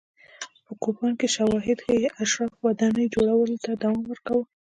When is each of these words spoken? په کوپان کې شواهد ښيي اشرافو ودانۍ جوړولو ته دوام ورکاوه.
په 0.65 0.73
کوپان 0.83 1.11
کې 1.19 1.27
شواهد 1.35 1.77
ښيي 1.85 2.07
اشرافو 2.23 2.63
ودانۍ 2.67 3.05
جوړولو 3.15 3.55
ته 3.63 3.71
دوام 3.81 4.01
ورکاوه. 4.09 4.45